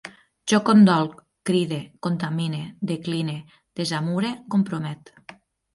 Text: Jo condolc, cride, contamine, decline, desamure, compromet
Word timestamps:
Jo 0.51 0.59
condolc, 0.69 1.13
cride, 1.49 1.79
contamine, 2.07 2.63
decline, 2.93 3.39
desamure, 3.83 4.35
compromet 4.57 5.19